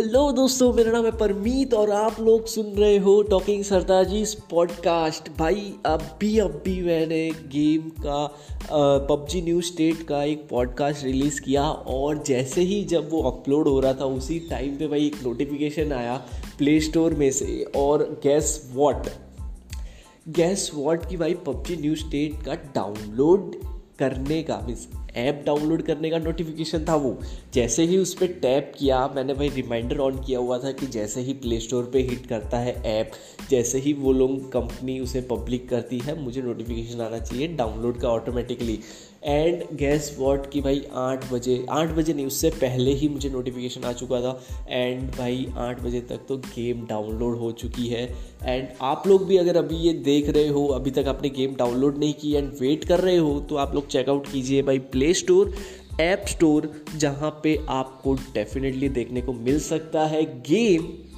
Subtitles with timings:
[0.00, 3.60] Hello दोस्तों, मेरा नाम है परमीत और आप लोग सुन रहे हो टॉकिंग
[4.16, 8.38] इस पॉडकास्ट भाई, अभी अभी मैंने गेम का
[8.98, 13.80] पबजी न्यू स्टेट का एक पॉडकास्ट रिलीज़ किया और जैसे ही जब वो अपलोड हो
[13.80, 16.26] रहा था, उसी टाइम पे भाई एक नोटिफिकेशन आया
[16.58, 19.06] प्ले स्टोर में से और गैस वॉट
[20.28, 23.56] गैस वॉट की भाई पबजी न्यू स्टेट का डाउनलोड
[23.98, 27.16] करने का मीन्स ऐप डाउनलोड करने का नोटिफिकेशन था वो।
[27.54, 31.20] जैसे ही उस पर टैप किया, मैंने भाई रिमाइंडर ऑन किया हुआ था कि जैसे
[31.20, 33.12] ही प्ले स्टोर पे हिट करता है ऐप
[33.50, 38.08] जैसे ही वो लोग कंपनी उसे पब्लिक करती है, मुझे नोटिफिकेशन आना चाहिए डाउनलोड का
[38.08, 38.78] ऑटोमेटिकली
[39.24, 43.84] एंड गैस वॉट कि भाई आठ बजे आठ बजे नहीं, उससे पहले ही मुझे नोटिफिकेशन
[43.84, 48.04] आ चुका था। एंड भाई आठ बजे तक तो गेम डाउनलोड हो चुकी है।
[48.42, 51.98] एंड आप लोग भी अगर अभी ये देख रहे हो, अभी तक आपने गेम डाउनलोड
[51.98, 55.54] नहीं की एंड वेट कर रहे हो तो आप लोग चेकआउट कीजिए भाई स्टोर
[56.00, 61.09] ऐप स्टोर जहाँ पे आपको डेफिनेटली देखने को मिल सकता है गेम।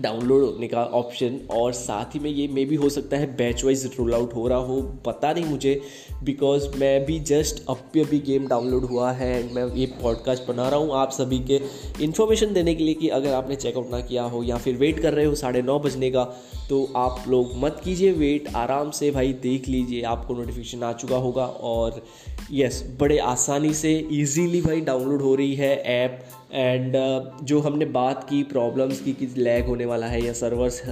[0.00, 3.64] डाउनलोड होने का ऑप्शन और साथ ही में ये मे भी हो सकता है बैच
[3.64, 5.80] वाइज रोल आउट हो रहा हो पता नहीं मुझे
[6.24, 10.68] बिकॉज़ मैं भी जस्ट अभी अभी गेम डाउनलोड हुआ है एंड मैं ये पॉडकास्ट बना
[10.68, 11.60] रहा हूँ। आप सभी के
[12.00, 15.12] इन्फॉर्मेशन देने के लिए कि अगर आपने चेकआउट ना किया हो या फिर वेट कर
[15.12, 16.24] रहे हो साढ़े नौ बजने का
[16.70, 21.16] तो आप लोग मत कीजिए वेट आराम से भाई देख लीजिए आपको नोटिफिकेशन आ चुका
[21.16, 22.04] होगा और
[22.52, 27.84] यस बड़े आसानी से ईजीली भाई डाउनलोड हो रही है ऐप एंड uh, जो हमने
[27.84, 30.82] बात की प्रॉब्लम्स की कि लैग होने वाला है या सर्वर्स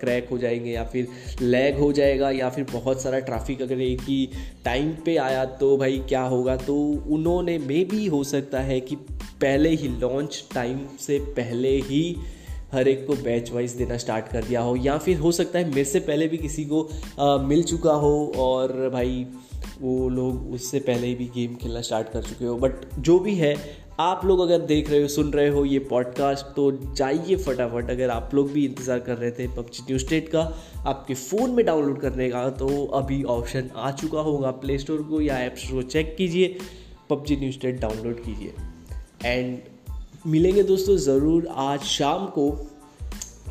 [0.00, 1.08] क्रैक हो जाएँगे या फिर
[1.42, 4.28] लैग हो जाएगा या फिर बहुत सारा ट्रैफ़िक अगर एक ही
[4.64, 6.56] टाइम पे आया तो भाई क्या होगा?
[6.56, 6.76] तो
[7.08, 8.96] उन्होंने मे भी हो सकता है कि
[9.40, 12.16] पहले ही लॉन्च टाइम से पहले ही
[12.72, 15.68] हर एक को बैच वाइज देना स्टार्ट कर दिया हो या फिर हो सकता है
[15.68, 19.26] मेरे से पहले भी किसी को आ, मिल चुका हो और भाई
[19.80, 23.54] वो लोग उससे पहले भी गेम खेलना स्टार्ट कर चुके हो। बट जो भी है
[23.98, 28.10] आप लोग अगर देख रहे हो, सुन रहे हो ये पॉडकास्ट तो जाइए फटाफट। अगर
[28.10, 30.42] आप लोग भी इंतज़ार कर रहे थे पबजी न्यू स्टेट का,
[30.86, 35.20] आपके फ़ोन में डाउनलोड करने का तो अभी ऑप्शन आ चुका होगा प्ले स्टोर को
[35.20, 36.56] या ऐप स्टोर को चेक कीजिए,
[37.10, 38.52] पबजी न्यू स्टेट डाउनलोड कीजिए।
[39.24, 39.58] एंड
[40.26, 42.50] मिलेंगे दोस्तों ज़रूर आज शाम को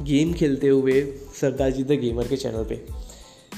[0.03, 1.01] गेम खेलते हुए
[1.41, 2.81] सरदार जी द गेमर के चैनल पे।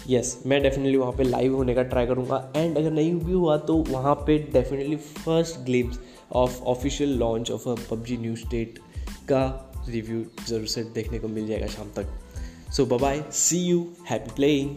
[0.09, 3.57] यस मैं डेफिनेटली वहाँ पे लाइव होने का ट्राई करूँगा। एंड अगर नहीं भी हुआ
[3.57, 5.99] तो वहाँ पे definitely first glimpse
[6.31, 8.79] of official launch of a PUBG new state
[9.31, 9.43] का
[9.89, 14.75] रिव्यू ज़रूर से देखने को मिल जाएगा शाम तक। So bye see you happy playing